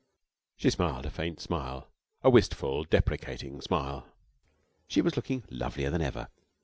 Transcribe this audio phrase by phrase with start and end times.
[0.57, 1.87] She smiled a faint smile,
[2.23, 4.07] a wistful, deprecating smile.
[4.87, 6.29] She was looking lovelier than ever.